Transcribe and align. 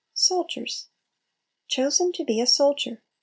Soldiers. 0.15 0.87
"Chosen 1.67 2.11
to 2.13 2.23
be 2.25 2.41
a 2.41 2.47
soldier." 2.47 3.03